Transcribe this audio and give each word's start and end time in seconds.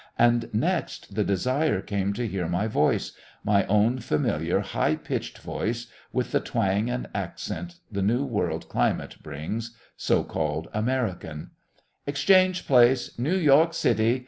And 0.17 0.49
next 0.51 1.13
the 1.13 1.23
desire 1.23 1.79
came 1.79 2.11
to 2.13 2.27
hear 2.27 2.47
my 2.47 2.65
voice 2.65 3.11
my 3.43 3.67
own 3.67 3.99
familiar, 3.99 4.61
high 4.61 4.95
pitched 4.95 5.37
voice 5.37 5.91
with 6.11 6.31
the 6.31 6.39
twang 6.39 6.89
and 6.89 7.07
accent 7.13 7.75
the 7.91 8.01
New 8.01 8.25
World 8.25 8.67
climate 8.67 9.17
brings, 9.21 9.77
so 9.95 10.23
called 10.23 10.69
American: 10.73 11.51
"Exchange 12.07 12.65
Place, 12.65 13.19
Noo 13.19 13.37
York 13.37 13.75
City. 13.75 14.19